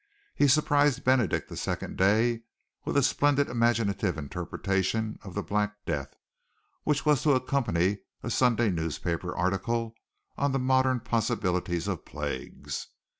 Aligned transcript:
He 0.33 0.47
surprised 0.47 1.03
Benedict 1.03 1.47
the 1.47 1.55
second 1.55 1.95
day 1.95 2.41
with 2.85 2.97
a 2.97 3.03
splendid 3.03 3.47
imaginative 3.49 4.17
interpretation 4.17 5.19
of 5.21 5.35
"the 5.35 5.43
Black 5.43 5.75
Death," 5.85 6.15
which 6.83 7.05
was 7.05 7.21
to 7.21 7.33
accompany 7.33 7.99
a 8.23 8.31
Sunday 8.31 8.71
newspaper 8.71 9.35
article 9.37 9.93
upon 10.35 10.53
the 10.53 10.57
modern 10.57 11.01
possibilities 11.01 11.87
of 11.87 12.03
plagues. 12.03 12.87